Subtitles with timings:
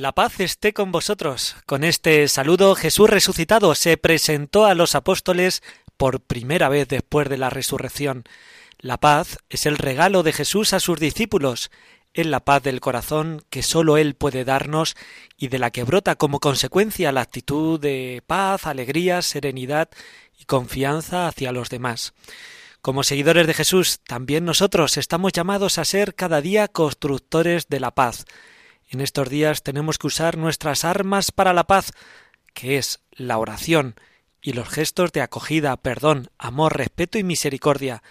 [0.00, 1.56] La paz esté con vosotros.
[1.66, 5.62] Con este saludo, Jesús resucitado se presentó a los apóstoles
[5.98, 8.24] por primera vez después de la resurrección.
[8.78, 11.70] La paz es el regalo de Jesús a sus discípulos,
[12.14, 14.96] es la paz del corazón que sólo Él puede darnos
[15.36, 19.90] y de la que brota como consecuencia la actitud de paz, alegría, serenidad
[20.38, 22.14] y confianza hacia los demás.
[22.80, 27.90] Como seguidores de Jesús, también nosotros estamos llamados a ser cada día constructores de la
[27.90, 28.24] paz.
[28.90, 31.92] En estos días tenemos que usar nuestras armas para la paz,
[32.54, 33.94] que es la oración
[34.42, 38.02] y los gestos de acogida, perdón, amor, respeto y misericordia.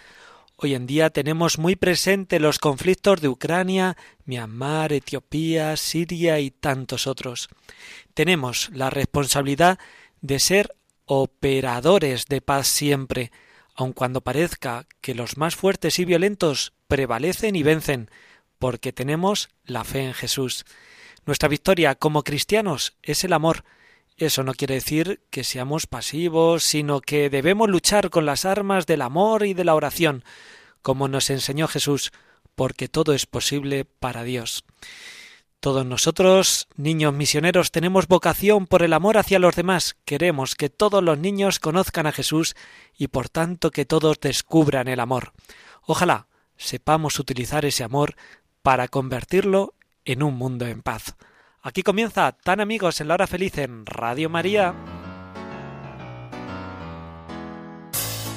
[0.56, 7.06] Hoy en día tenemos muy presente los conflictos de Ucrania, Myanmar, Etiopía, Siria y tantos
[7.06, 7.50] otros.
[8.14, 9.78] Tenemos la responsabilidad
[10.22, 13.32] de ser operadores de paz siempre,
[13.74, 18.10] aun cuando parezca que los más fuertes y violentos prevalecen y vencen,
[18.60, 20.64] porque tenemos la fe en Jesús.
[21.26, 23.64] Nuestra victoria como cristianos es el amor.
[24.18, 29.00] Eso no quiere decir que seamos pasivos, sino que debemos luchar con las armas del
[29.00, 30.24] amor y de la oración,
[30.82, 32.12] como nos enseñó Jesús,
[32.54, 34.62] porque todo es posible para Dios.
[35.58, 39.96] Todos nosotros, niños misioneros, tenemos vocación por el amor hacia los demás.
[40.04, 42.54] Queremos que todos los niños conozcan a Jesús
[42.96, 45.32] y por tanto que todos descubran el amor.
[45.82, 46.28] Ojalá
[46.60, 48.16] sepamos utilizar ese amor
[48.62, 51.16] para convertirlo en un mundo en paz.
[51.62, 54.74] Aquí comienza Tan Amigos en la Hora Feliz en Radio María.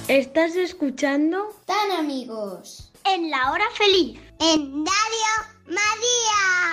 [0.09, 1.55] ¿Estás escuchando?
[1.65, 2.91] Tan amigos.
[3.05, 4.19] En la hora feliz.
[4.39, 6.72] En Radio María.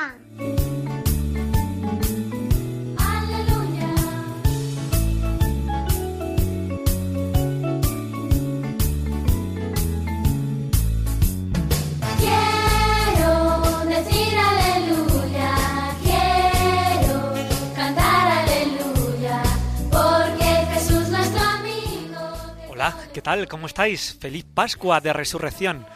[23.31, 23.47] Tal?
[23.47, 24.17] ¿Cómo estáis?
[24.19, 25.87] Feliz Pascua de Resurrección.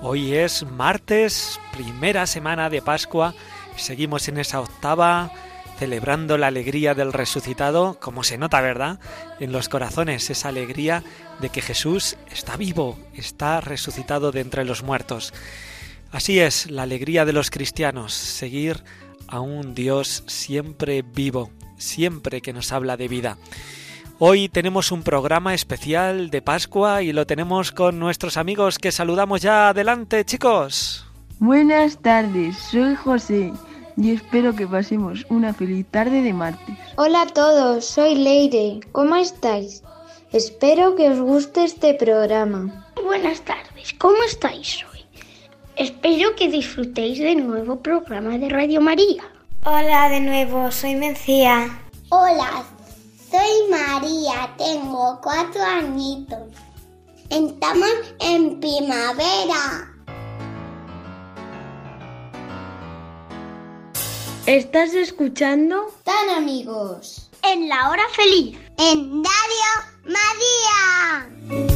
[0.00, 3.34] Hoy es martes, primera semana de Pascua.
[3.74, 5.32] Seguimos en esa octava,
[5.76, 9.00] celebrando la alegría del resucitado, como se nota, ¿verdad?
[9.40, 11.02] En los corazones, esa alegría
[11.40, 15.34] de que Jesús está vivo, está resucitado de entre los muertos.
[16.12, 18.84] Así es la alegría de los cristianos, seguir
[19.26, 23.36] a un Dios siempre vivo, siempre que nos habla de vida.
[24.20, 29.42] Hoy tenemos un programa especial de Pascua y lo tenemos con nuestros amigos que saludamos
[29.42, 29.70] ya.
[29.70, 31.04] Adelante, chicos.
[31.40, 33.52] Buenas tardes, soy José
[33.96, 36.76] y espero que pasemos una feliz tarde de martes.
[36.96, 38.78] Hola a todos, soy Leire.
[38.92, 39.82] ¿Cómo estáis?
[40.30, 42.86] Espero que os guste este programa.
[43.04, 45.00] Buenas tardes, ¿cómo estáis hoy?
[45.74, 49.24] Espero que disfrutéis del nuevo programa de Radio María.
[49.64, 51.80] Hola de nuevo, soy Mencía.
[52.10, 52.64] Hola,
[53.34, 56.38] soy María, tengo cuatro añitos.
[57.30, 57.90] Estamos
[58.20, 59.92] en primavera.
[64.46, 65.92] ¿Estás escuchando?
[66.04, 67.28] Tan amigos.
[67.42, 68.56] En la hora feliz.
[68.78, 69.68] En Radio
[70.04, 71.73] María.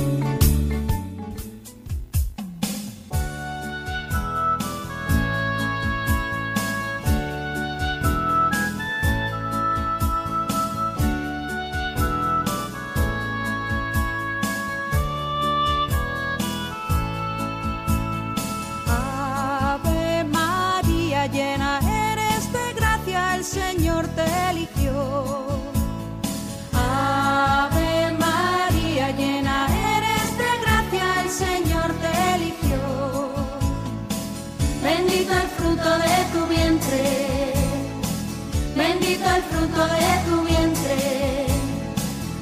[39.87, 41.47] de tu vientre.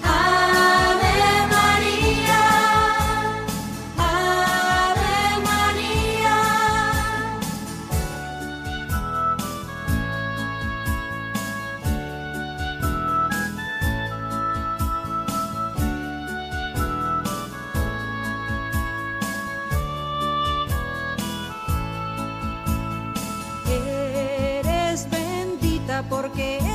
[0.03, 2.43] Ave María,
[3.99, 6.37] Ave María.
[23.69, 26.66] Eres bendita porque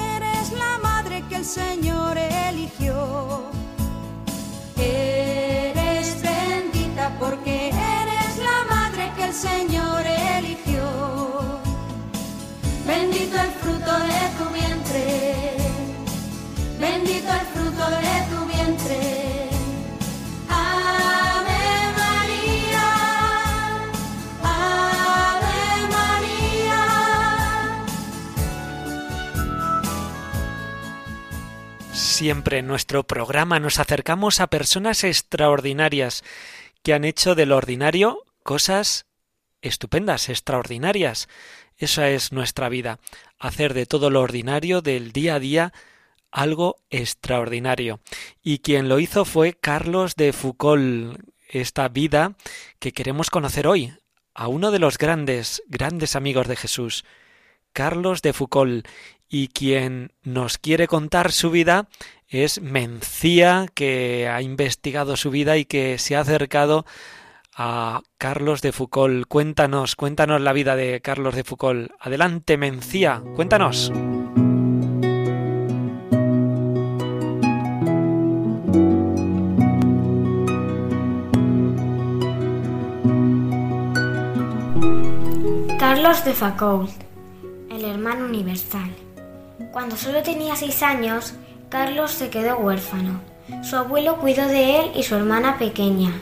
[1.42, 3.42] el Señor eligió.
[4.78, 10.04] Eres bendita porque eres la madre que el Señor
[10.38, 10.84] eligió.
[12.86, 14.31] Bendito el fruto de
[32.22, 36.24] Siempre en nuestro programa nos acercamos a personas extraordinarias
[36.84, 39.08] que han hecho de lo ordinario cosas
[39.64, 41.30] estupendas, extraordinarias.
[41.80, 43.00] Esa es nuestra vida,
[43.40, 45.74] hacer de todo lo ordinario del día a día
[46.30, 48.02] algo extraordinario.
[48.44, 51.18] Y quien lo hizo fue Carlos de Foucault,
[51.50, 52.36] esta vida
[52.78, 53.96] que queremos conocer hoy,
[54.36, 57.04] a uno de los grandes, grandes amigos de Jesús,
[57.74, 58.88] Carlos de Foucault,
[59.30, 61.88] y quien nos quiere contar su vida
[62.28, 66.86] es Mencía, que ha investigado su vida y que se ha acercado
[67.56, 69.26] a Carlos de Foucault.
[69.28, 71.92] Cuéntanos, cuéntanos la vida de Carlos de Foucault.
[72.00, 73.92] Adelante, Mencía, cuéntanos.
[85.80, 87.11] Carlos de Foucault,
[87.82, 88.92] el hermano universal.
[89.72, 91.34] Cuando solo tenía seis años,
[91.70, 93.22] Carlos se quedó huérfano.
[93.64, 96.14] Su abuelo cuidó de él y su hermana pequeña.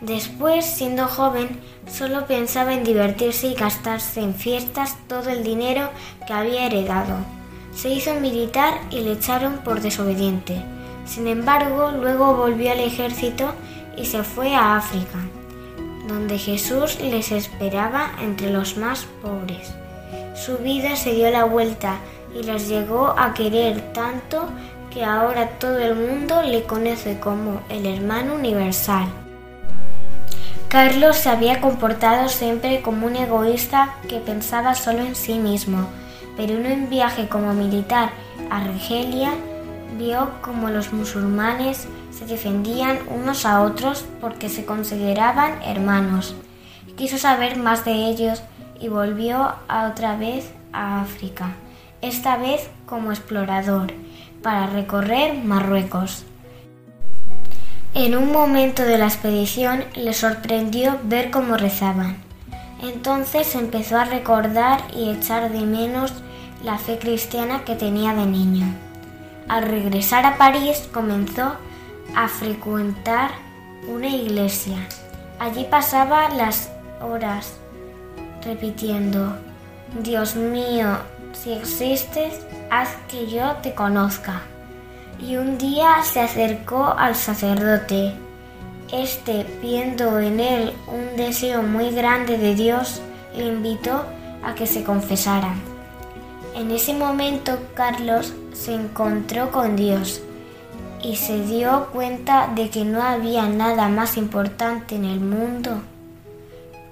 [0.00, 1.60] Después, siendo joven,
[1.90, 5.90] solo pensaba en divertirse y gastarse en fiestas todo el dinero
[6.26, 7.16] que había heredado.
[7.74, 10.62] Se hizo militar y le echaron por desobediente.
[11.06, 13.52] Sin embargo, luego volvió al ejército
[13.96, 15.18] y se fue a África,
[16.06, 19.74] donde Jesús les esperaba entre los más pobres.
[20.34, 21.96] Su vida se dio la vuelta
[22.34, 24.48] y los llegó a querer tanto
[24.90, 29.06] que ahora todo el mundo le conoce como el hermano universal.
[30.68, 35.86] Carlos se había comportado siempre como un egoísta que pensaba solo en sí mismo,
[36.36, 38.10] pero en un viaje como militar
[38.50, 39.30] a Argelia
[39.96, 46.34] vio como los musulmanes se defendían unos a otros porque se consideraban hermanos.
[46.96, 48.42] Quiso saber más de ellos
[48.80, 51.54] y volvió a otra vez a África,
[52.00, 53.92] esta vez como explorador,
[54.42, 56.24] para recorrer Marruecos.
[57.94, 62.16] En un momento de la expedición le sorprendió ver cómo rezaban.
[62.82, 66.12] Entonces empezó a recordar y echar de menos
[66.62, 68.66] la fe cristiana que tenía de niño.
[69.48, 71.54] Al regresar a París comenzó
[72.16, 73.30] a frecuentar
[73.88, 74.76] una iglesia.
[75.38, 77.58] Allí pasaba las horas
[78.44, 79.36] repitiendo,
[80.02, 80.98] Dios mío,
[81.32, 84.42] si existes, haz que yo te conozca.
[85.20, 88.14] Y un día se acercó al sacerdote.
[88.92, 93.00] Este, viendo en él un deseo muy grande de Dios,
[93.36, 94.04] le invitó
[94.42, 95.54] a que se confesara.
[96.54, 100.20] En ese momento Carlos se encontró con Dios
[101.02, 105.80] y se dio cuenta de que no había nada más importante en el mundo.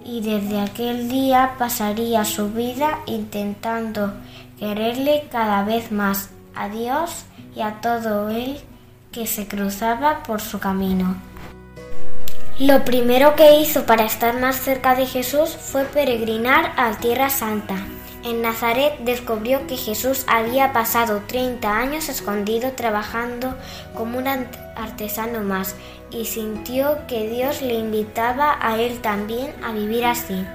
[0.04, 4.12] Y desde aquel día pasaría su vida intentando
[4.58, 8.58] quererle cada vez más a Dios y a todo el
[9.12, 11.16] que se cruzaba por su camino.
[12.58, 17.76] Lo primero que hizo para estar más cerca de Jesús fue peregrinar a Tierra Santa.
[18.24, 23.54] En Nazaret descubrió que Jesús había pasado 30 años escondido trabajando
[23.94, 25.74] como un art- artesano más
[26.10, 30.46] y sintió que Dios le invitaba a él también a vivir así.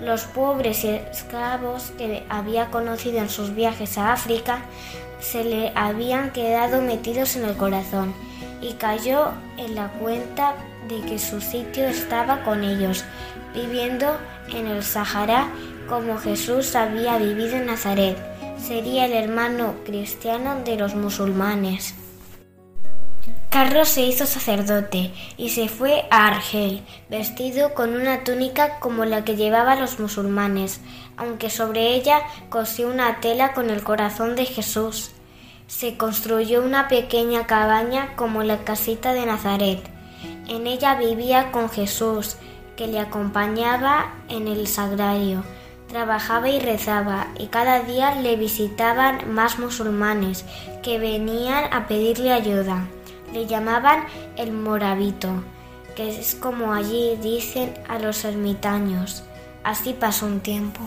[0.00, 4.60] Los pobres esclavos que había conocido en sus viajes a África
[5.20, 8.14] se le habían quedado metidos en el corazón
[8.62, 10.54] y cayó en la cuenta
[10.88, 13.04] de que su sitio estaba con ellos,
[13.54, 14.18] viviendo
[14.52, 15.48] en el Sahara
[15.88, 18.16] como Jesús había vivido en Nazaret.
[18.58, 21.94] Sería el hermano cristiano de los musulmanes.
[23.54, 29.24] Carlos se hizo sacerdote y se fue a Argel, vestido con una túnica como la
[29.24, 30.80] que llevaban los musulmanes,
[31.16, 35.12] aunque sobre ella cosió una tela con el corazón de Jesús.
[35.68, 39.88] Se construyó una pequeña cabaña como la casita de Nazaret.
[40.48, 42.36] En ella vivía con Jesús,
[42.76, 45.44] que le acompañaba en el sagrario.
[45.94, 50.44] Trabajaba y rezaba, y cada día le visitaban más musulmanes
[50.82, 52.88] que venían a pedirle ayuda.
[53.32, 54.04] Le llamaban
[54.36, 55.44] el morabito,
[55.94, 59.22] que es como allí dicen a los ermitaños.
[59.62, 60.80] Así pasó un tiempo.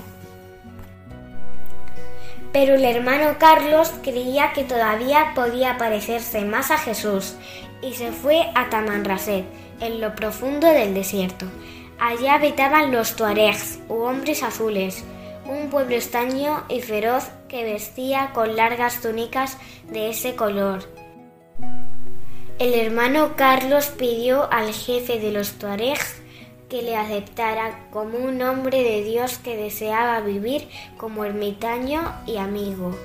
[2.52, 7.36] Pero el hermano Carlos creía que todavía podía parecerse más a Jesús
[7.82, 9.46] y se fue a Tamanrasset,
[9.80, 11.46] en lo profundo del desierto.
[12.00, 15.04] Allí habitaban los tuaregs, u hombres azules,
[15.46, 19.58] un pueblo estaño y feroz que vestía con largas túnicas
[19.90, 20.84] de ese color.
[22.60, 26.22] El hermano Carlos pidió al jefe de los tuaregs
[26.70, 32.96] que le aceptara como un hombre de Dios que deseaba vivir como ermitaño y amigo.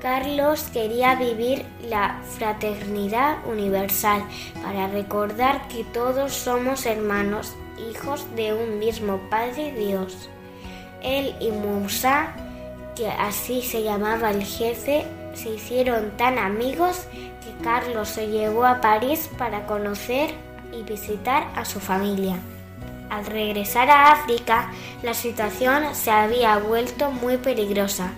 [0.00, 4.22] Carlos quería vivir la fraternidad universal
[4.62, 7.54] para recordar que todos somos hermanos,
[7.90, 10.28] hijos de un mismo Padre Dios.
[11.02, 12.34] Él y Moussa,
[12.96, 15.04] que así se llamaba el jefe,
[15.34, 20.34] se hicieron tan amigos que Carlos se llevó a París para conocer
[20.72, 22.36] y visitar a su familia.
[23.10, 24.70] Al regresar a África,
[25.02, 28.10] la situación se había vuelto muy peligrosa,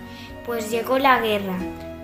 [0.45, 1.57] pues llegó la guerra.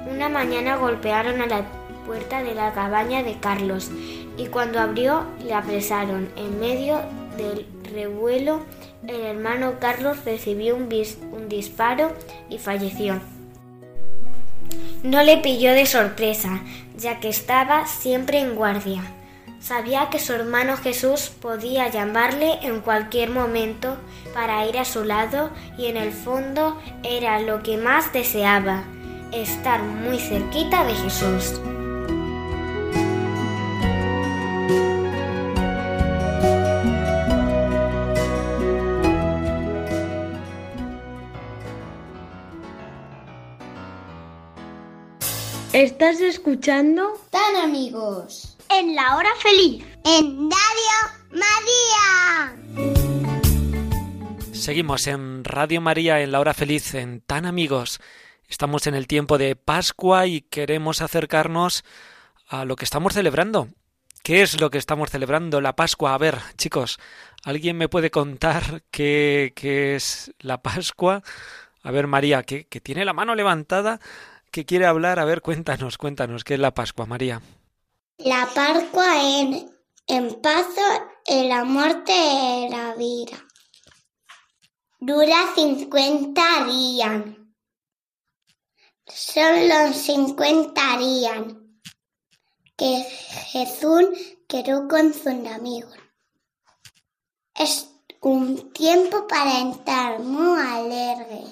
[0.09, 1.65] Una mañana golpearon a la
[2.05, 3.91] puerta de la cabaña de Carlos
[4.37, 6.29] y cuando abrió le apresaron.
[6.37, 7.01] En medio
[7.37, 8.61] del revuelo,
[9.07, 10.89] el hermano Carlos recibió un,
[11.47, 12.13] disparo
[12.49, 13.19] y falleció.
[15.03, 16.61] No le pilló de sorpresa,
[16.97, 19.01] ya que estaba siempre en guardia.
[19.59, 23.97] Sabía que su hermano Jesús podía llamarle en cualquier momento
[24.33, 28.83] para ir a su lado y en el fondo era lo que más deseaba,
[29.31, 31.59] estar muy cerquita de Jesús.
[45.77, 47.13] ¿Estás escuchando?
[47.29, 48.57] Tan amigos.
[48.67, 49.85] En la hora feliz.
[50.03, 50.97] En Radio
[51.29, 52.55] María.
[54.53, 57.99] Seguimos en Radio María en la hora feliz en Tan Amigos.
[58.49, 61.85] Estamos en el tiempo de Pascua y queremos acercarnos
[62.47, 63.67] a lo que estamos celebrando.
[64.23, 65.61] ¿Qué es lo que estamos celebrando?
[65.61, 66.15] La Pascua.
[66.15, 66.97] A ver, chicos,
[67.43, 71.21] ¿alguien me puede contar qué, qué es la Pascua?
[71.83, 73.99] A ver, María, que, que tiene la mano levantada,
[74.51, 75.19] que quiere hablar.
[75.19, 77.41] A ver, cuéntanos, cuéntanos, ¿qué es la Pascua, María?
[78.17, 79.69] La Pascua en,
[80.07, 80.81] en paso
[81.25, 83.45] en la muerte de la vida.
[84.99, 87.23] Dura 50 días.
[89.05, 91.43] Son los 50 días
[92.75, 93.03] que
[93.51, 94.05] Jesús
[94.47, 95.95] quedó con sus amigos.
[97.53, 97.89] Es
[98.21, 101.43] un tiempo para estar muy alegre.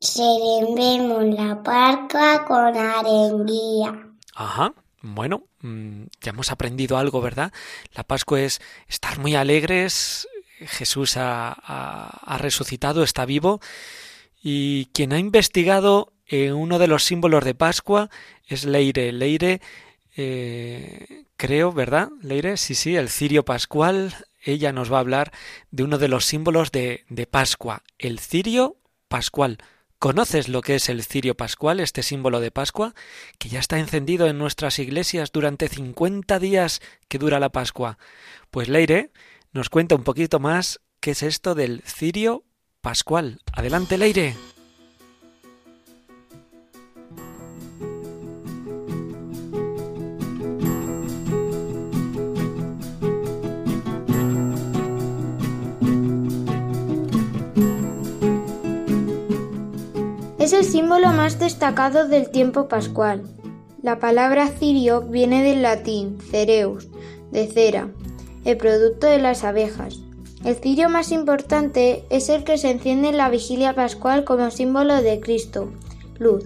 [0.00, 4.06] Celebremos la Pascua con alegría.
[4.34, 4.72] Ajá.
[5.02, 7.52] Bueno, mm, ya hemos aprendido algo, ¿verdad?
[7.94, 10.26] La Pascua es estar muy alegres.
[10.58, 13.60] Jesús ha, ha- ha resucitado, está vivo.
[14.42, 18.10] Y quien ha investigado eh, uno de los símbolos de Pascua
[18.48, 19.12] es Leire.
[19.12, 19.60] Leire,
[20.16, 22.08] eh, creo, ¿verdad?
[22.22, 24.14] Leire, sí, sí, el cirio pascual.
[24.42, 25.32] Ella nos va a hablar
[25.70, 28.76] de uno de los símbolos de, de Pascua, el cirio
[29.08, 29.58] pascual.
[29.98, 32.94] ¿Conoces lo que es el cirio pascual, este símbolo de Pascua?
[33.38, 37.98] Que ya está encendido en nuestras iglesias durante 50 días que dura la Pascua.
[38.50, 39.10] Pues Leire
[39.52, 42.44] nos cuenta un poquito más qué es esto del cirio
[42.82, 43.40] pascual.
[43.54, 44.36] Adelante, Leire.
[60.46, 63.24] Es el símbolo más destacado del tiempo pascual.
[63.82, 66.86] La palabra cirio viene del latín cereus,
[67.32, 67.88] de cera,
[68.44, 69.98] el producto de las abejas.
[70.44, 75.02] El cirio más importante es el que se enciende en la vigilia pascual como símbolo
[75.02, 75.72] de Cristo,
[76.16, 76.44] luz,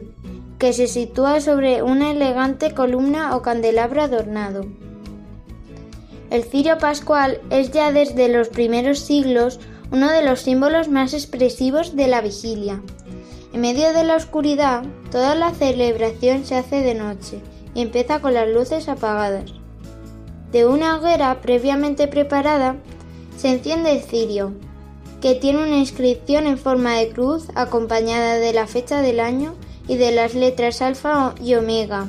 [0.59, 4.65] que se sitúa sobre una elegante columna o candelabro adornado.
[6.31, 9.61] El cirio pascual es ya desde los primeros siglos
[9.93, 12.81] uno de los símbolos más expresivos de la vigilia.
[13.53, 17.41] En medio de la oscuridad, toda la celebración se hace de noche
[17.75, 19.53] y empieza con las luces apagadas.
[20.53, 22.77] De una hoguera previamente preparada
[23.37, 24.53] se enciende el cirio,
[25.21, 29.55] que tiene una inscripción en forma de cruz acompañada de la fecha del año
[29.89, 32.07] y de las letras alfa y omega,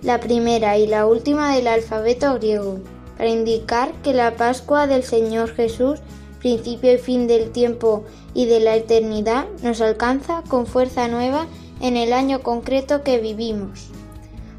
[0.00, 2.80] la primera y la última del alfabeto griego,
[3.16, 6.00] para indicar que la Pascua del Señor Jesús
[6.44, 11.46] principio y fin del tiempo y de la eternidad, nos alcanza con fuerza nueva
[11.80, 13.86] en el año concreto que vivimos.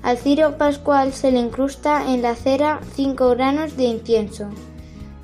[0.02, 4.48] Al cirio pascual se le incrusta en la cera cinco granos de incienso.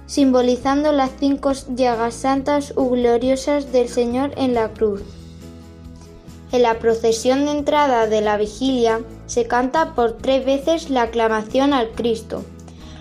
[0.06, 5.02] simbolizando las cinco llagas santas u gloriosas del Señor en la cruz.
[6.52, 11.74] En la procesión de entrada de la vigilia se canta por tres veces la aclamación
[11.74, 12.44] al Cristo.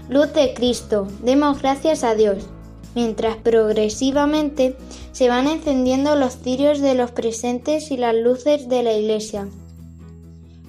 [0.08, 2.48] Luz de Cristo, demos gracias a Dios,
[2.94, 4.76] mientras progresivamente
[5.12, 9.48] se van encendiendo los cirios de los presentes y las luces de la iglesia.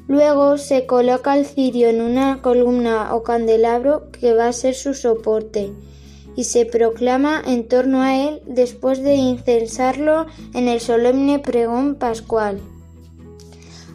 [0.07, 4.93] Luego se coloca el cirio en una columna o candelabro que va a ser su
[4.93, 5.71] soporte
[6.35, 12.59] y se proclama en torno a él después de incensarlo en el solemne pregón pascual.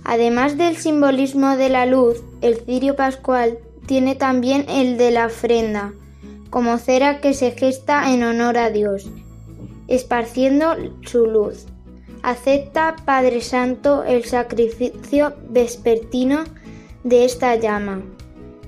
[0.05, 5.93] Además del simbolismo de la luz, el cirio pascual tiene también el de la ofrenda,
[6.51, 9.11] como cera que se gesta en honor a Dios,
[9.89, 11.67] esparciendo su luz.
[12.23, 16.45] Acepta, Padre Santo, el sacrificio vespertino
[17.05, 18.03] de esta llama,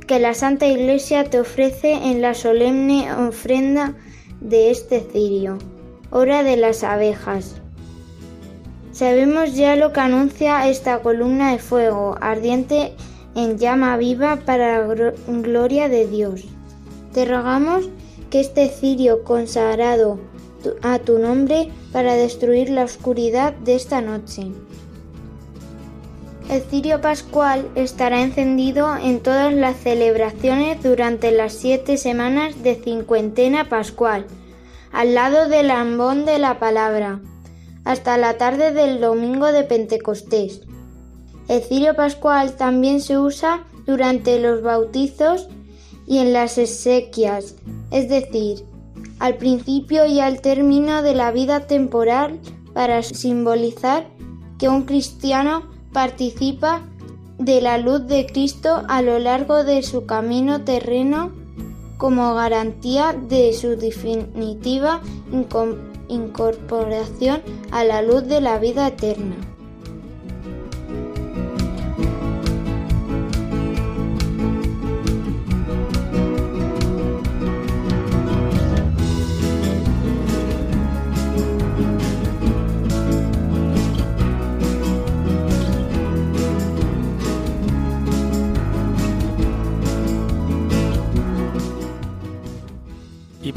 [0.06, 3.94] que la Santa Iglesia te ofrece en la solemne ofrenda
[4.40, 5.58] de este cirio,
[6.10, 7.56] hora de las abejas.
[8.92, 12.94] Sabemos ya lo que anuncia esta columna de fuego ardiente
[13.34, 16.46] en llama viva para la gloria de Dios.
[17.12, 17.88] Te rogamos
[18.30, 20.18] que este cirio consagrado
[20.82, 24.48] a tu nombre para destruir la oscuridad de esta noche.
[26.50, 33.68] El cirio pascual estará encendido en todas las celebraciones durante las siete semanas de cincuentena
[33.68, 34.26] pascual,
[34.90, 37.20] al lado del ambón de la palabra,
[37.84, 40.62] hasta la tarde del domingo de Pentecostés.
[41.48, 45.48] El cirio pascual también se usa durante los bautizos
[46.08, 47.54] y en las exequias,
[47.90, 48.64] es decir,
[49.18, 52.40] al principio y al término de la vida temporal
[52.72, 54.08] para simbolizar
[54.58, 56.82] que un cristiano participa
[57.38, 61.32] de la luz de Cristo a lo largo de su camino terreno
[61.98, 65.02] como garantía de su definitiva
[66.08, 69.36] incorporación a la luz de la vida eterna.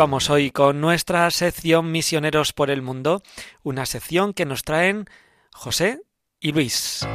[0.02, 3.22] Vamos hoy con nuestra sección Misioneros por el Mundo,
[3.62, 5.06] una sección que nos traen
[5.54, 6.02] José
[6.40, 7.06] y Luis.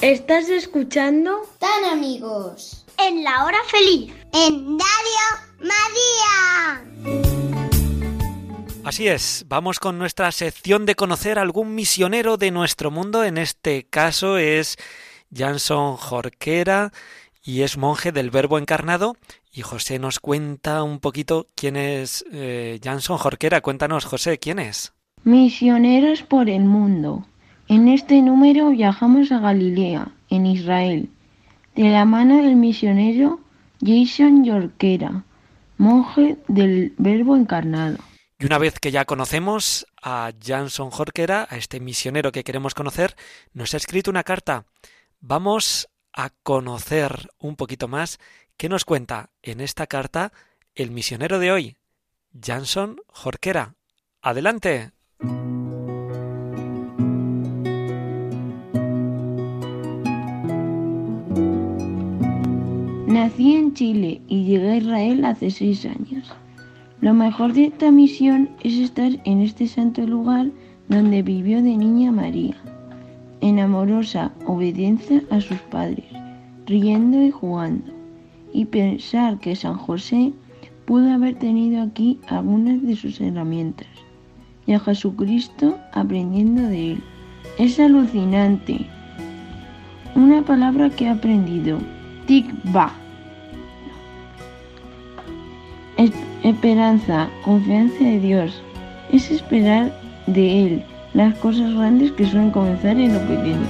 [0.00, 1.40] ¿Estás escuchando?
[1.58, 2.86] Tan amigos.
[3.04, 4.14] En la hora feliz.
[4.32, 5.26] En Radio
[5.58, 6.84] María.
[8.84, 13.24] Así es, vamos con nuestra sección de conocer a algún misionero de nuestro mundo.
[13.24, 14.76] En este caso es
[15.34, 16.92] Jansson Jorquera
[17.42, 19.16] y es monje del Verbo Encarnado.
[19.52, 23.60] Y José nos cuenta un poquito quién es eh, Jansson Jorquera.
[23.60, 24.92] Cuéntanos, José, ¿quién es?
[25.24, 27.26] Misioneros por el mundo.
[27.68, 31.08] En este número viajamos a Galilea, en Israel,
[31.74, 33.40] de la mano del misionero
[33.80, 35.24] Jason Jorquera,
[35.78, 37.98] monje del Verbo Encarnado.
[38.38, 43.14] Y una vez que ya conocemos a Jansson Jorquera, a este misionero que queremos conocer,
[43.54, 44.64] nos ha escrito una carta.
[45.20, 48.18] Vamos a conocer un poquito más
[48.56, 50.32] qué nos cuenta en esta carta
[50.74, 51.76] el misionero de hoy,
[52.40, 53.74] Jansson Jorquera.
[54.20, 54.92] Adelante.
[63.06, 66.32] Nací en Chile y llegué a Israel hace seis años.
[67.02, 70.46] Lo mejor de esta misión es estar en este santo lugar
[70.88, 72.56] donde vivió de niña María,
[73.42, 76.06] en amorosa obediencia a sus padres,
[76.66, 77.92] riendo y jugando,
[78.52, 80.32] y pensar que San José
[80.86, 83.88] pudo haber tenido aquí algunas de sus herramientas,
[84.66, 87.02] y a Jesucristo aprendiendo de él.
[87.58, 88.86] Es alucinante.
[90.14, 91.78] Una palabra que he aprendido,
[92.26, 92.92] tikva.
[96.44, 98.62] Esperanza, confianza de Dios,
[99.12, 99.92] es esperar
[100.26, 103.66] de Él las cosas grandes que suelen comenzar en lo pequeño.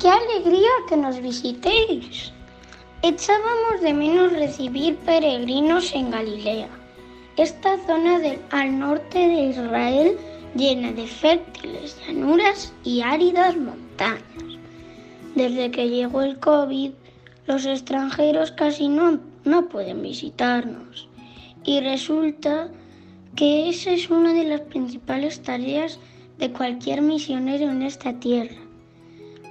[0.00, 2.32] ¡Qué alegría que nos visitéis!
[3.02, 6.68] Echábamos de menos recibir peregrinos en Galilea,
[7.36, 10.16] esta zona del, al norte de Israel
[10.54, 14.22] llena de fértiles llanuras y áridas montañas.
[15.34, 16.90] Desde que llegó el COVID,
[17.46, 21.07] los extranjeros casi no, no pueden visitarnos.
[21.68, 22.70] Y resulta
[23.36, 26.00] que esa es una de las principales tareas
[26.38, 28.56] de cualquier misionero en esta tierra.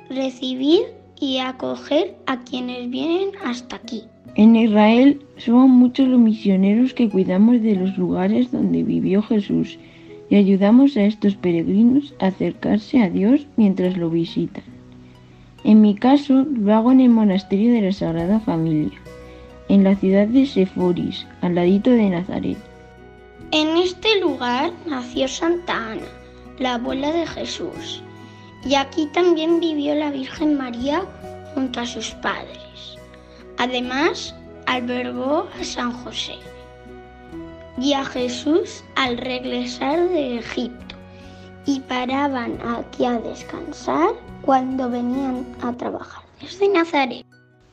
[0.10, 0.82] recibir
[1.22, 4.02] y acoger a quienes vienen hasta aquí.
[4.34, 9.78] En Israel somos muchos los misioneros que cuidamos de los lugares donde vivió Jesús
[10.32, 14.64] y ayudamos a estos peregrinos a acercarse a Dios mientras lo visitan.
[15.64, 18.98] En mi caso lo hago en el monasterio de la Sagrada Familia,
[19.70, 22.58] en la ciudad de Seforis, al ladito de Nazaret.
[23.52, 26.08] En este lugar nació Santa Ana,
[26.60, 28.02] la abuela de Jesús,
[28.66, 31.04] y aquí también vivió la Virgen María
[31.54, 32.98] junto a sus padres.
[33.58, 36.36] Además, albergó a San José
[37.80, 40.96] y a Jesús al regresar de Egipto
[41.66, 44.10] y paraban aquí a descansar
[44.42, 47.27] cuando venían a trabajar desde Nazaret.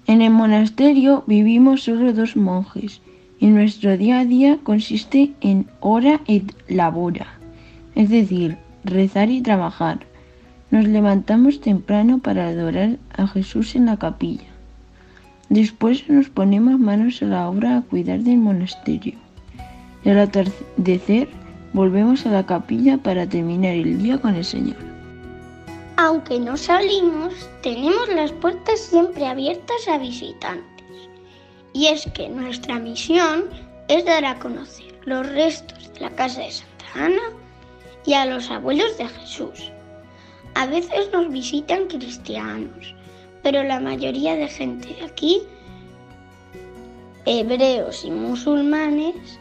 [0.06, 3.00] En el monasterio vivimos solo dos monjes
[3.38, 7.26] y nuestro día a día consiste en hora et labora,
[7.94, 10.00] es decir, rezar y trabajar.
[10.70, 14.44] Nos levantamos temprano para adorar a Jesús en la capilla.
[15.48, 19.14] Después nos ponemos manos a la obra a cuidar del monasterio.
[20.04, 21.28] Y al atardecer
[21.72, 24.93] volvemos a la capilla para terminar el día con el Señor.
[25.96, 31.08] Aunque no salimos, tenemos las puertas siempre abiertas a visitantes.
[31.72, 33.44] Y es que nuestra misión
[33.86, 37.22] es dar a conocer los restos de la casa de Santa Ana
[38.04, 39.70] y a los abuelos de Jesús.
[40.56, 42.92] A veces nos visitan cristianos,
[43.44, 45.42] pero la mayoría de gente de aquí,
[47.24, 49.38] hebreos y musulmanes,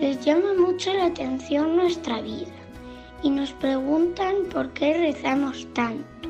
[0.00, 2.55] les llama mucho la atención nuestra vida
[3.26, 6.28] y nos preguntan por qué rezamos tanto,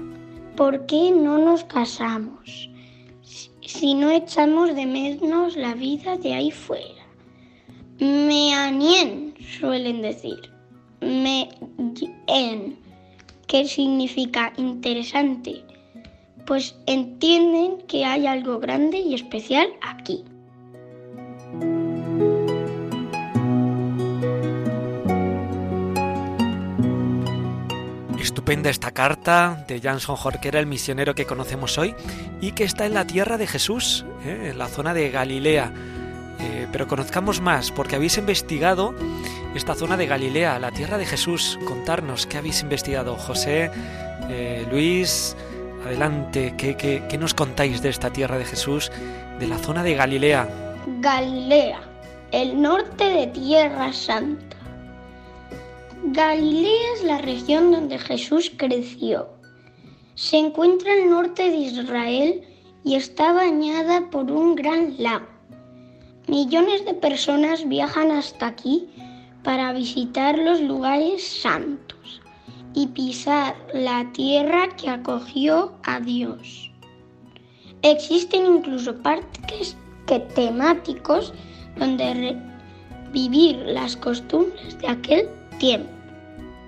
[0.57, 2.71] por qué no nos casamos,
[3.61, 7.05] si no echamos de menos la vida de ahí fuera.
[7.99, 10.41] Me anien, suelen decir.
[11.03, 11.51] Me
[12.29, 12.79] en,
[13.47, 15.65] ¿qué significa interesante?
[16.47, 20.25] Pues entienden que hay algo grande y especial aquí.
[28.37, 31.95] Estupenda esta carta de Jansson Jorquera, el misionero que conocemos hoy,
[32.39, 34.51] y que está en la tierra de Jesús, ¿eh?
[34.51, 35.73] en la zona de Galilea.
[36.39, 38.95] Eh, pero conozcamos más, porque habéis investigado
[39.55, 41.59] esta zona de Galilea, la tierra de Jesús.
[41.67, 43.71] Contarnos qué habéis investigado, José,
[44.29, 45.35] eh, Luis.
[45.87, 48.93] Adelante, ¿qué, qué, qué nos contáis de esta tierra de Jesús,
[49.41, 50.47] de la zona de Galilea?
[51.01, 51.81] Galilea,
[52.33, 54.56] el norte de Tierra Santa.
[56.13, 59.29] Galilea es la región donde Jesús creció.
[60.15, 62.43] Se encuentra al norte de Israel
[62.85, 65.27] y está bañada por un gran lago.
[66.29, 68.89] Millones de personas viajan hasta aquí
[69.43, 72.23] para visitar los lugares santos
[72.73, 76.71] y pisar la tierra que acogió a Dios.
[77.83, 81.35] Existen incluso parques que temáticos
[81.77, 82.39] donde
[83.13, 85.96] vivir las costumbres de aquel tiempo.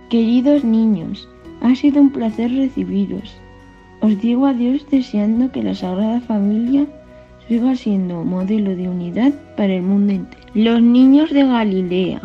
[0.09, 1.29] Queridos niños,
[1.61, 3.37] ha sido un placer recibiros.
[4.01, 6.87] Os digo adiós deseando que la Sagrada Familia
[7.47, 10.47] siga siendo modelo de unidad para el mundo entero.
[10.55, 12.23] Los niños de Galilea.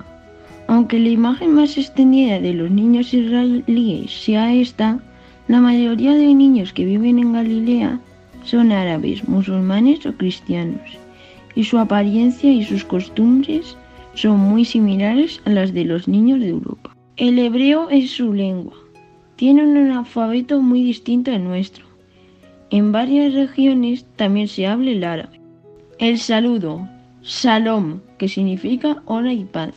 [0.70, 5.00] Aunque la imagen más extendida de los niños israelíes sea esta,
[5.50, 8.00] la mayoría de niños que viven en Galilea
[8.46, 10.98] son árabes, musulmanes o cristianos,
[11.54, 13.76] y su apariencia y sus costumbres
[14.14, 16.83] son muy similares a las de los niños de Europa.
[17.16, 18.74] El hebreo es su lengua.
[19.36, 21.86] Tiene un alfabeto muy distinto al nuestro.
[22.72, 25.40] En varias regiones también se habla el árabe.
[26.00, 26.90] El saludo,
[27.22, 29.76] shalom, que significa hola y paz.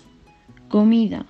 [0.69, 1.27] Comida.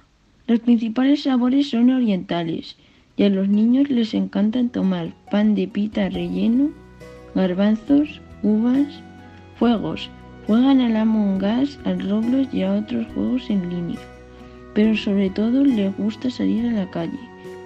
[0.46, 2.76] Los principales sabores son orientales
[3.16, 6.70] y a los niños les encanta tomar pan de pita relleno,
[7.34, 9.02] garbanzos, uvas,
[9.58, 10.08] juegos.
[10.46, 14.15] Juegan al Among Us, al Roblox y a otros juegos en línea.
[14.76, 17.18] Pero sobre todo les gusta salir a la calle,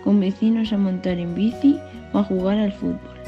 [0.04, 1.76] con vecinos a montar en bici
[2.12, 3.19] o a jugar al fútbol.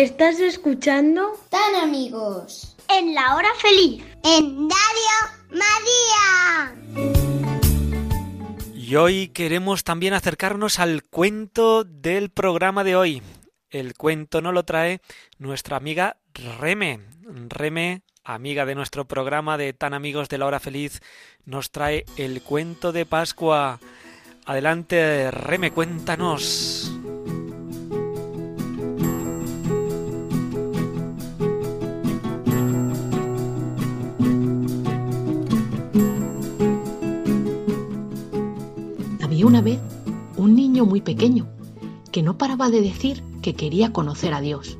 [0.00, 2.74] Estás escuchando Tan amigos.
[2.88, 4.02] En la hora feliz.
[4.24, 5.18] En Radio
[5.50, 7.20] María.
[8.74, 13.22] Y hoy queremos también acercarnos al cuento del programa de hoy.
[13.68, 15.02] el cuento no lo trae
[15.38, 17.00] nuestra amiga Reme.
[17.50, 21.02] Reme, amiga de nuestro programa de Tan Amigos de la Hora Feliz,
[21.44, 23.80] nos trae el cuento de Pascua.
[24.46, 26.90] Adelante, Reme, cuéntanos.
[39.40, 39.80] Había una vez
[40.36, 41.46] un niño muy pequeño
[42.12, 44.76] que no paraba de decir que quería conocer a Dios.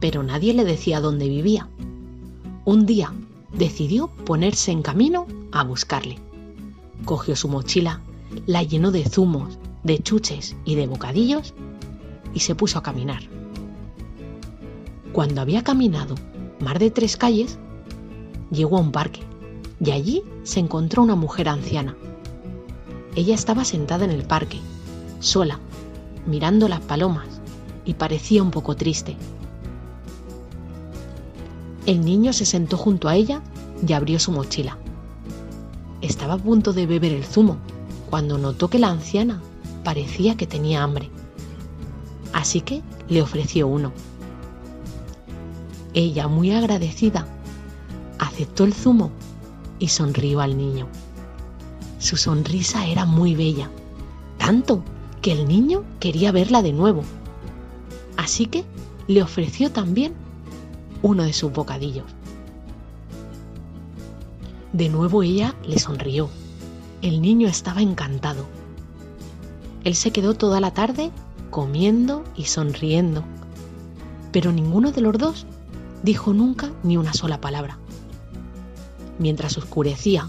[0.00, 1.68] Pero nadie le decía dónde vivía.
[2.64, 3.14] Un día
[3.52, 6.18] decidió ponerse en camino a buscarle.
[7.04, 8.00] Cogió su mochila,
[8.44, 11.54] la llenó de zumos, de chuches y de bocadillos
[12.34, 13.22] y se puso a caminar.
[15.12, 16.16] Cuando había caminado
[16.58, 17.56] más de tres calles,
[18.50, 19.20] llegó a un parque
[19.80, 21.94] y allí se encontró una mujer anciana.
[23.16, 24.60] Ella estaba sentada en el parque,
[25.20, 25.58] sola,
[26.26, 27.26] mirando las palomas,
[27.86, 29.16] y parecía un poco triste.
[31.86, 33.40] El niño se sentó junto a ella
[33.86, 34.76] y abrió su mochila.
[36.02, 37.56] Estaba a punto de beber el zumo
[38.10, 39.40] cuando notó que la anciana
[39.82, 41.08] parecía que tenía hambre.
[42.34, 43.92] Así que le ofreció uno.
[45.94, 47.26] Ella, muy agradecida,
[48.18, 49.10] aceptó el zumo
[49.78, 50.86] y sonrió al niño.
[52.06, 53.68] Su sonrisa era muy bella,
[54.38, 54.84] tanto
[55.20, 57.02] que el niño quería verla de nuevo.
[58.16, 58.64] Así que
[59.08, 60.12] le ofreció también
[61.02, 62.04] uno de sus bocadillos.
[64.72, 66.30] De nuevo ella le sonrió.
[67.02, 68.46] El niño estaba encantado.
[69.82, 71.10] Él se quedó toda la tarde
[71.50, 73.24] comiendo y sonriendo,
[74.30, 75.44] pero ninguno de los dos
[76.04, 77.80] dijo nunca ni una sola palabra.
[79.18, 80.28] Mientras oscurecía,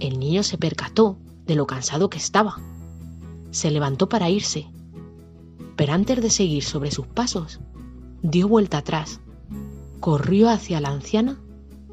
[0.00, 2.58] el niño se percató de lo cansado que estaba.
[3.50, 4.66] Se levantó para irse,
[5.76, 7.60] pero antes de seguir sobre sus pasos,
[8.22, 9.20] dio vuelta atrás,
[10.00, 11.40] corrió hacia la anciana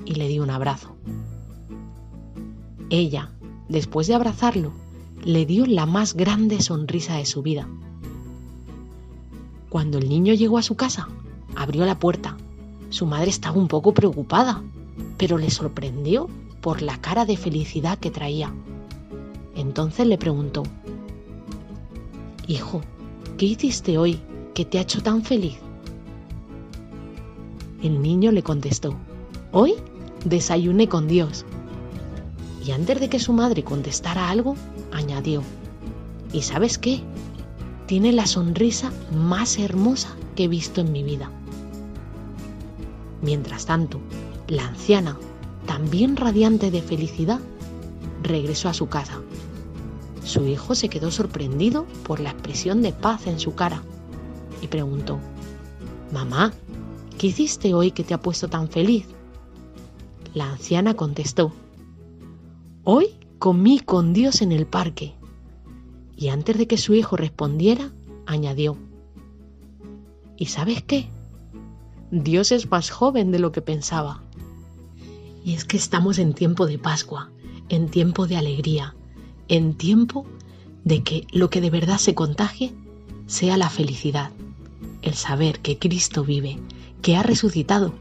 [0.05, 0.95] y le dio un abrazo.
[2.89, 3.31] Ella,
[3.69, 4.73] después de abrazarlo,
[5.23, 7.67] le dio la más grande sonrisa de su vida.
[9.69, 11.07] Cuando el niño llegó a su casa,
[11.55, 12.37] abrió la puerta.
[12.89, 14.61] Su madre estaba un poco preocupada,
[15.17, 16.29] pero le sorprendió
[16.65, 18.51] por la cara de felicidad que traía.
[19.55, 20.63] Entonces le preguntó,
[22.47, 22.81] Hijo,
[23.37, 24.19] ¿qué hiciste hoy
[24.55, 25.59] que te ha hecho tan feliz?
[27.83, 28.95] El niño le contestó,
[29.51, 29.75] Hoy
[30.23, 31.45] desayuné con Dios.
[32.65, 34.55] Y antes de que su madre contestara algo,
[34.91, 35.43] añadió,
[36.33, 36.99] ¿y sabes qué?
[37.85, 41.29] Tiene la sonrisa más hermosa que he visto en mi vida.
[43.21, 43.99] Mientras tanto,
[44.47, 45.15] la anciana,
[45.65, 47.39] también radiante de felicidad,
[48.21, 49.21] regresó a su casa.
[50.23, 53.83] Su hijo se quedó sorprendido por la expresión de paz en su cara
[54.61, 55.19] y preguntó,
[56.11, 56.53] Mamá,
[57.17, 59.05] ¿qué hiciste hoy que te ha puesto tan feliz?
[60.33, 61.53] La anciana contestó,
[62.83, 63.07] Hoy
[63.39, 65.15] comí con Dios en el parque.
[66.17, 67.91] Y antes de que su hijo respondiera,
[68.25, 68.77] añadió,
[70.37, 71.07] ¿Y sabes qué?
[72.11, 74.24] Dios es más joven de lo que pensaba.
[75.45, 77.29] Y es que estamos en tiempo de Pascua,
[77.69, 78.95] en tiempo de alegría,
[79.47, 80.25] en tiempo
[80.83, 82.73] de que lo que de verdad se contagie
[83.27, 84.31] sea la felicidad,
[85.03, 86.57] el saber que Cristo vive,
[87.03, 87.93] que ha resucitado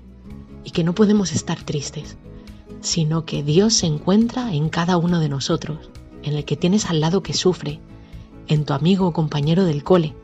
[0.64, 2.16] y que no podemos estar tristes,
[2.80, 5.90] sino que Dios se encuentra en cada uno de nosotros,
[6.22, 7.78] en el que tienes al lado que sufre,
[8.48, 10.14] en tu amigo o compañero del cole,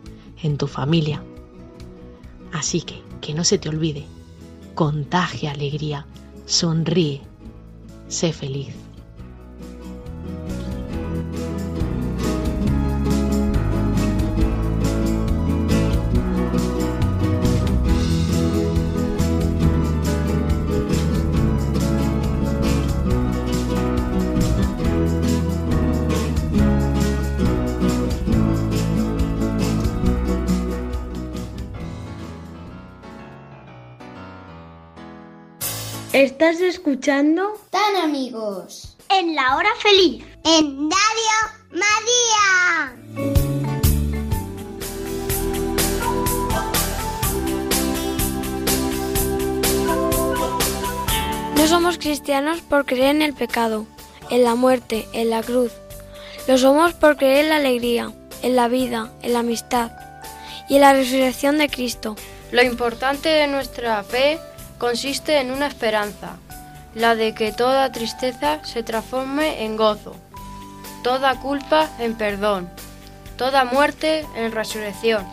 [0.42, 1.22] en tu familia.
[2.50, 4.06] Así que, que no se te olvide,
[4.74, 6.06] contagia alegría,
[6.50, 7.20] sonríe,
[8.08, 8.74] sé feliz.
[36.40, 37.52] ¿Estás escuchando?
[37.68, 38.96] Tan amigos.
[39.10, 40.24] En la hora feliz.
[40.42, 41.36] En Radio
[41.70, 42.96] María.
[51.56, 53.84] No somos cristianos por creer en el pecado,
[54.30, 55.72] en la muerte, en la cruz.
[56.48, 59.92] Lo somos por creer en la alegría, en la vida, en la amistad
[60.70, 62.16] y en la resurrección de Cristo.
[62.50, 64.40] Lo importante de nuestra fe
[64.80, 66.38] consiste en una esperanza,
[66.94, 70.16] la de que toda tristeza se transforme en gozo,
[71.04, 72.70] toda culpa en perdón,
[73.36, 75.24] toda muerte en resurrección.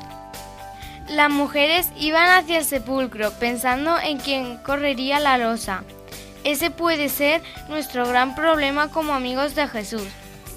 [1.07, 5.85] Las mujeres iban hacia el sepulcro pensando en quién correría la losa.
[6.43, 10.07] Ese puede ser nuestro gran problema como amigos de Jesús,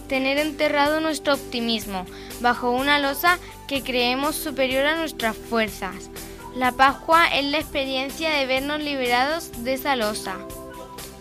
[0.08, 2.06] tener enterrado nuestro optimismo
[2.40, 6.10] bajo una losa que creemos superior a nuestras fuerzas.
[6.54, 10.36] La Pascua es la experiencia de vernos liberados de esa losa.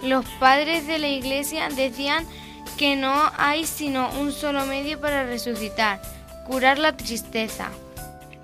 [0.01, 2.25] Los padres de la Iglesia decían
[2.77, 6.01] que no hay sino un solo medio para resucitar,
[6.47, 7.69] curar la tristeza.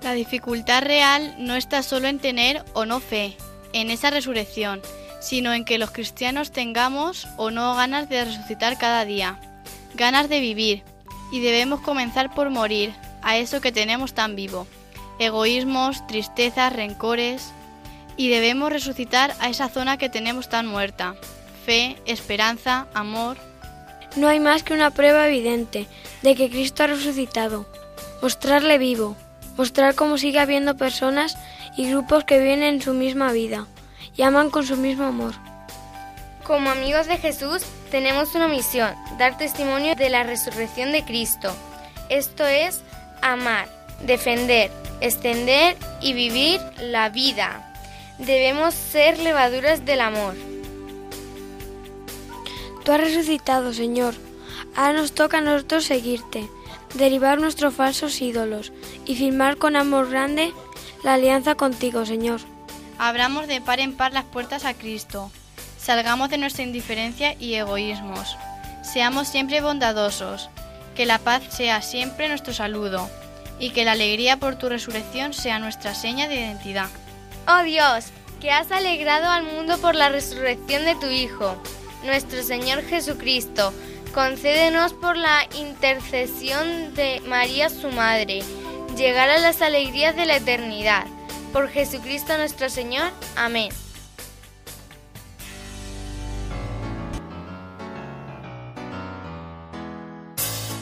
[0.02, 3.36] La dificultad real no está solo en tener o no fe
[3.72, 4.80] en esa resurrección,
[5.20, 9.40] sino en que los cristianos tengamos o no ganas de resucitar cada día,
[9.94, 10.84] ganas de vivir,
[11.32, 14.68] y debemos comenzar por morir a eso que tenemos tan vivo,
[15.18, 17.52] egoísmos, tristezas, rencores,
[18.16, 21.14] y debemos resucitar a esa zona que tenemos tan muerta,
[21.64, 23.36] fe, esperanza, amor.
[24.16, 25.86] No hay más que una prueba evidente
[26.22, 27.66] de que Cristo ha resucitado,
[28.22, 29.16] mostrarle vivo,
[29.56, 31.36] mostrar cómo sigue habiendo personas
[31.76, 33.66] y grupos que viven en su misma vida
[34.16, 35.34] y aman con su mismo amor.
[36.46, 41.54] Como amigos de Jesús tenemos una misión, dar testimonio de la resurrección de Cristo.
[42.08, 42.82] Esto es
[43.20, 43.68] amar,
[44.02, 47.74] defender, extender y vivir la vida.
[48.18, 50.34] Debemos ser levaduras del amor.
[52.84, 54.14] Tú has resucitado, Señor.
[54.74, 56.48] Ahora nos toca a nosotros seguirte,
[56.94, 58.72] derivar nuestros falsos ídolos
[59.04, 60.52] y firmar con amor grande
[61.02, 62.40] la alianza contigo, Señor.
[62.98, 65.30] Abramos de par en par las puertas a Cristo.
[65.78, 68.36] Salgamos de nuestra indiferencia y egoísmos.
[68.82, 70.48] Seamos siempre bondadosos.
[70.94, 73.10] Que la paz sea siempre nuestro saludo.
[73.58, 76.88] Y que la alegría por tu resurrección sea nuestra seña de identidad.
[77.48, 78.06] Oh Dios,
[78.40, 81.56] que has alegrado al mundo por la resurrección de tu Hijo,
[82.04, 83.72] nuestro Señor Jesucristo,
[84.14, 88.42] concédenos por la intercesión de María su Madre,
[88.96, 91.06] llegar a las alegrías de la eternidad.
[91.52, 93.10] Por Jesucristo nuestro Señor.
[93.36, 93.70] Amén.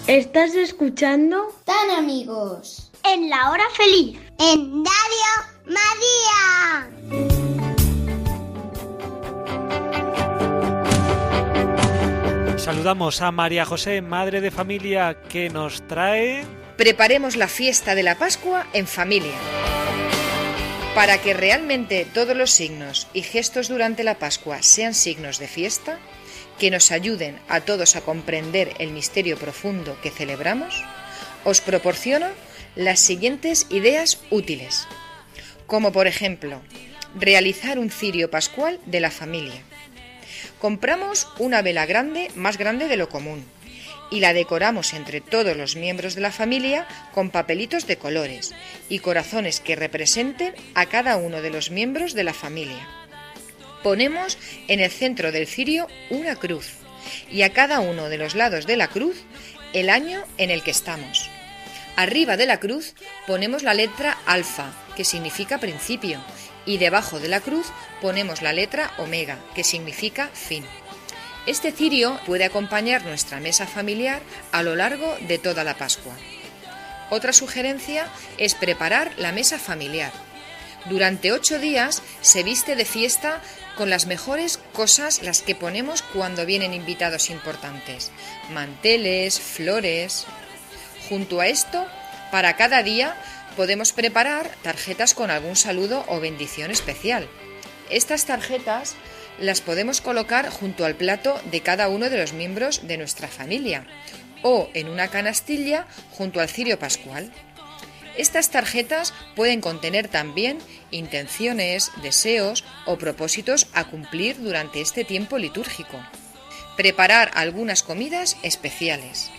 [0.07, 1.51] ¿Estás escuchando?
[1.65, 2.91] Tan amigos.
[3.11, 4.19] En la hora feliz.
[4.39, 5.33] En Radio
[5.65, 6.91] María.
[12.59, 16.45] Saludamos a María José, madre de familia, que nos trae...
[16.77, 19.39] Preparemos la fiesta de la Pascua en familia.
[20.95, 25.99] Para que realmente todos los signos y gestos durante la Pascua sean signos de fiesta,
[26.59, 30.83] que nos ayuden a todos a comprender el misterio profundo que celebramos,
[31.45, 32.27] os proporciono
[32.77, 34.87] las siguientes ideas útiles,
[35.67, 36.61] como por ejemplo,
[37.19, 39.63] realizar un cirio pascual de la familia.
[40.61, 43.45] Compramos una vela grande, más grande de lo común,
[44.11, 48.55] y la decoramos entre todos los miembros de la familia con papelitos de colores
[48.89, 53.04] y corazones que representen a cada uno de los miembros de la familia.
[53.85, 56.71] Ponemos en el centro del cirio una cruz
[57.31, 59.15] y a cada uno de los lados de la cruz
[59.75, 61.29] el año en el que estamos.
[61.95, 62.95] Arriba de la cruz
[63.27, 66.19] ponemos la letra alfa, que significa principio,
[66.65, 67.67] y debajo de la cruz
[68.01, 70.65] ponemos la letra omega, que significa fin.
[71.47, 76.15] Este cirio puede acompañar nuestra mesa familiar a lo largo de toda la Pascua.
[77.11, 78.07] Otra sugerencia
[78.39, 80.11] es preparar la mesa familiar.
[80.87, 83.43] Durante ocho días se viste de fiesta
[83.77, 88.13] con las mejores cosas las que ponemos cuando vienen invitados importantes.
[88.53, 90.27] Manteles, flores.
[91.09, 91.87] Junto a esto,
[92.31, 93.17] para cada día
[93.57, 97.29] podemos preparar tarjetas con algún saludo o bendición especial.
[97.91, 98.95] Estas tarjetas
[99.39, 103.87] las podemos colocar junto al plato de cada uno de los miembros de nuestra familia
[104.43, 107.33] o en una canastilla junto al cirio pascual.
[108.17, 110.59] Estas tarjetas pueden contener también
[110.91, 115.99] intenciones, deseos o propósitos a cumplir durante este tiempo litúrgico.
[116.77, 119.31] Preparar algunas comidas especiales.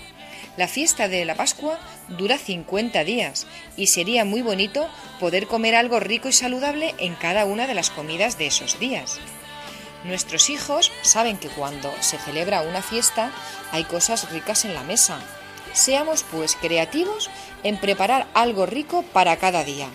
[0.57, 3.45] La fiesta de la Pascua dura 50 días
[3.76, 4.88] y sería muy bonito
[5.19, 9.19] poder comer algo rico y saludable en cada una de las comidas de esos días.
[10.05, 13.32] Nuestros hijos saben que cuando se celebra una fiesta
[13.71, 15.19] hay cosas ricas en la mesa.
[15.76, 17.30] Seamos pues creativos
[17.63, 19.89] en preparar algo rico para cada día.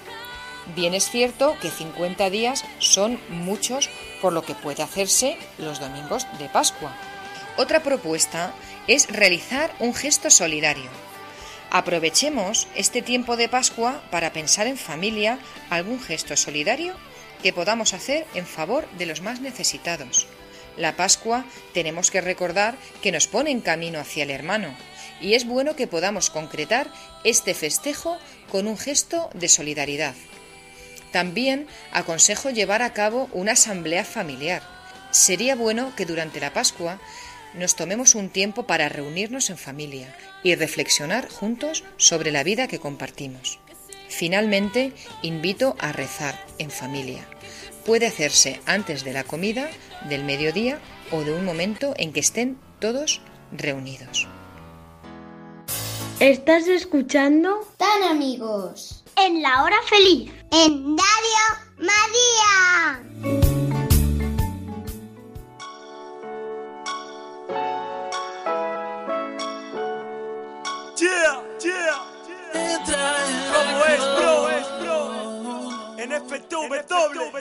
[0.77, 3.89] Bien es cierto que 50 días son muchos
[4.21, 6.95] por lo que puede hacerse los domingos de Pascua.
[7.57, 8.53] Otra propuesta
[8.89, 10.91] es realizar un gesto solidario.
[11.71, 15.39] Aprovechemos este tiempo de Pascua para pensar en familia
[15.71, 16.93] algún gesto solidario
[17.43, 20.27] que podamos hacer en favor de los más necesitados.
[20.77, 24.77] La Pascua tenemos que recordar que nos pone en camino hacia el hermano
[25.21, 26.91] y es bueno que podamos concretar
[27.25, 28.19] este festejo
[28.51, 30.15] con un gesto de solidaridad.
[31.13, 34.63] También aconsejo llevar a cabo una asamblea familiar.
[35.11, 37.01] Sería bueno que durante la Pascua
[37.55, 42.79] nos tomemos un tiempo para reunirnos en familia y reflexionar juntos sobre la vida que
[42.79, 43.59] compartimos.
[44.09, 44.93] Finalmente,
[45.23, 47.27] invito a rezar en familia.
[47.85, 49.69] Puede hacerse antes de la comida,
[50.09, 50.79] del mediodía
[51.11, 53.21] o de un momento en que estén todos
[53.53, 54.29] reunidos.
[56.21, 57.67] ¿Estás escuchando?
[57.79, 59.03] Tan amigos.
[59.17, 60.31] En la hora feliz.
[60.53, 61.47] En Radio
[61.79, 63.01] María.
[70.99, 72.05] Yeah, yeah,
[73.55, 74.51] ¿Cómo es, bro?
[74.51, 74.99] Es, bro?
[75.97, 77.33] En FW, doble,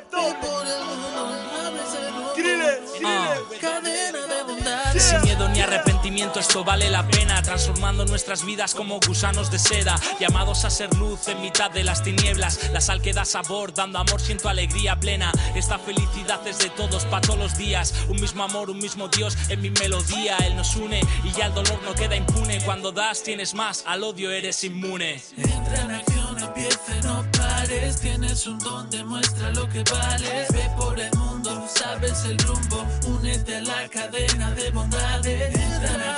[2.31, 4.68] Skrillex, Cadena de bondad.
[4.97, 7.41] Sin miedo ni arrepentimiento, esto vale la pena.
[7.41, 9.95] Transformando nuestras vidas como gusanos de seda.
[10.19, 12.71] Llamados a ser luz en mitad de las tinieblas.
[12.71, 15.31] La sal que da sabor, dando amor, siento alegría plena.
[15.55, 17.93] Esta felicidad es de todos, para todos los días.
[18.07, 20.37] Un mismo amor, un mismo Dios en mi melodía.
[20.45, 22.61] Él nos une y ya el dolor no queda impune.
[22.61, 25.21] Cuando das, tienes más, al odio eres inmune.
[25.37, 27.38] Entra en acción, empieza, no
[27.69, 30.47] Tienes un don, demuestra lo que vales.
[30.51, 32.83] Ve por el mundo, sabes el rumbo.
[33.07, 35.55] Únete a la cadena de bondades.
[35.55, 36.15] Entra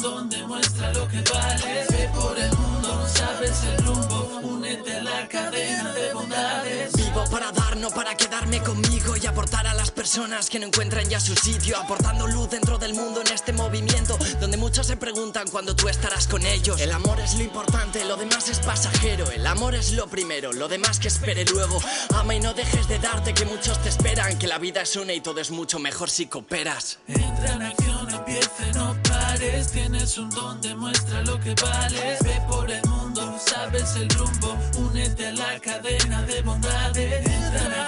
[0.00, 1.88] Don, demuestra lo que vales.
[1.90, 4.40] Ve por el mundo, sabes el rumbo.
[4.42, 6.92] Únete a la cadena de bondades.
[6.94, 11.08] Vivo para dar, no para quedarme conmigo y aportar a las personas que no encuentran
[11.08, 15.48] ya su sitio, aportando luz dentro del mundo en este movimiento, donde muchos se preguntan
[15.48, 16.80] cuándo tú estarás con ellos.
[16.80, 20.68] El amor es lo importante, lo demás es pasajero, el amor es lo primero, lo
[20.68, 21.80] demás que espere luego.
[22.14, 25.12] Ama y no dejes de darte que muchos te esperan, que la vida es una
[25.12, 26.98] y todo es mucho mejor si cooperas.
[27.08, 29.07] Entra en acción, empieza, no
[29.38, 32.18] Tienes un don, demuestra lo que vales.
[32.24, 34.56] Ve por el mundo, sabes el rumbo.
[34.76, 37.24] Únete a la cadena de bondades.
[37.24, 37.87] Entra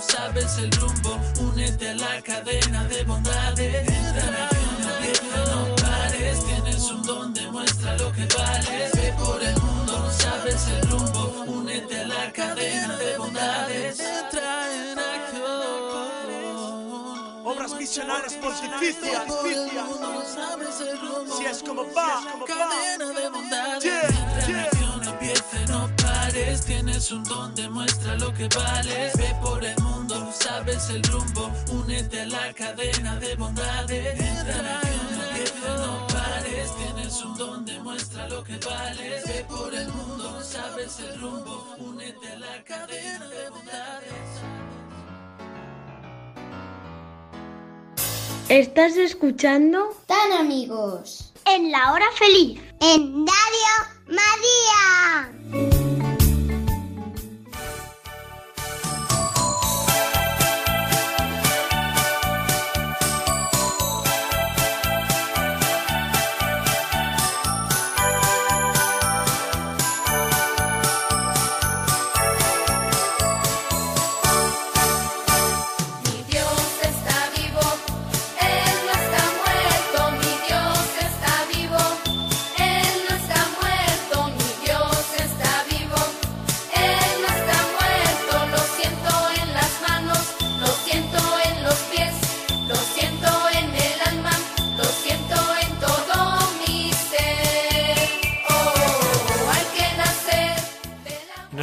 [0.00, 1.18] sabes el rumbo.
[1.40, 3.88] Únete a la cadena de bondades.
[3.88, 6.44] Entra en acción, empieza, no pares.
[6.44, 8.92] Tienes un don, demuestra lo que vales.
[8.92, 11.44] Ve por el mundo, sabes el rumbo.
[11.46, 14.00] Únete a la cadena de bondades.
[14.00, 14.98] Entra en
[17.44, 19.22] Obras misionales pontificias.
[21.36, 23.84] Si es como va, como cadena de bondades.
[23.84, 24.77] Yeah, yeah.
[26.38, 29.12] Tienes un don, demuestra lo que vales.
[29.16, 31.50] Ve por el mundo, sabes el rumbo.
[31.72, 34.20] Únete a la cadena de bondades.
[34.20, 34.80] Entra
[35.32, 36.70] empieza, no pares.
[36.76, 39.24] Tienes un don, demuestra lo que vales.
[39.26, 41.74] Ve por el mundo, sabes el rumbo.
[41.78, 44.12] Únete a la cadena de bondades.
[48.48, 49.92] ¿Estás escuchando?
[50.06, 51.32] Tan amigos.
[51.46, 52.60] En la hora feliz.
[52.80, 53.74] En Radio
[54.06, 56.07] María.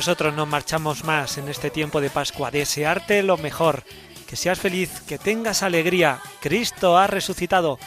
[0.06, 2.52] Nosotros nos marchamos más en este tiempo de Pascua.
[2.52, 3.82] Desearte lo mejor.
[4.28, 6.20] Que seas feliz, que tengas alegría.
[6.42, 7.80] Cristo ha resucitado.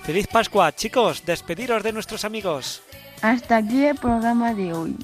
[0.00, 1.26] Feliz Pascua, chicos.
[1.26, 2.82] Despediros de nuestros amigos.
[3.20, 4.96] Hasta aquí el programa de hoy.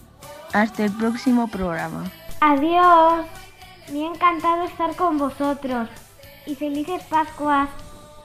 [0.55, 2.11] Hasta el próximo programa.
[2.41, 3.27] Adiós.
[3.93, 5.91] Me ha encantado estar con vosotros.
[6.47, 7.69] Y felices Pascuas.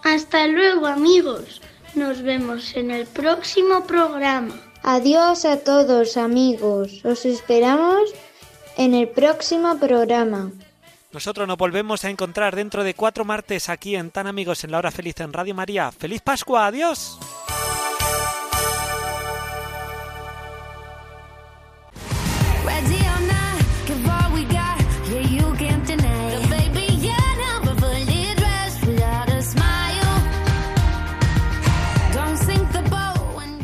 [0.05, 1.61] Hasta luego, amigos.
[1.95, 4.55] Nos vemos en el próximo programa.
[4.83, 7.03] Adiós a todos amigos.
[7.03, 8.13] Os esperamos
[8.77, 10.51] en el próximo programa.
[11.11, 14.77] Nosotros nos volvemos a encontrar dentro de cuatro martes aquí en Tan Amigos en la
[14.77, 15.91] Hora Feliz en Radio María.
[15.91, 16.67] ¡Feliz Pascua!
[16.67, 17.17] ¡Adiós!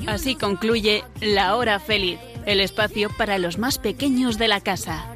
[0.06, 5.13] Así concluye La Hora Feliz el espacio para los más pequeños de la casa.